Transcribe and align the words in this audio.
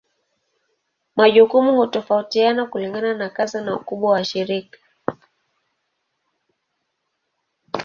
Majukumu 1.15 1.75
hutofautiana 1.75 2.65
kulingana 2.65 3.13
na 3.13 3.29
kazi 3.29 3.61
na 3.61 3.75
ukubwa 3.75 4.11
wa 4.11 4.25
shirika. 4.25 4.79